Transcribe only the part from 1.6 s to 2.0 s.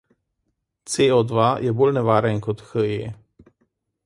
je bolj